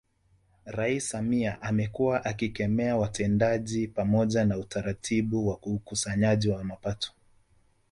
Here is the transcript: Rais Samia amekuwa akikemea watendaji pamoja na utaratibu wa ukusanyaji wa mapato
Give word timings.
Rais 0.65 0.99
Samia 1.09 1.61
amekuwa 1.61 2.25
akikemea 2.25 2.97
watendaji 2.97 3.87
pamoja 3.87 4.45
na 4.45 4.57
utaratibu 4.57 5.47
wa 5.47 5.57
ukusanyaji 5.63 6.49
wa 6.49 6.63
mapato 6.63 7.11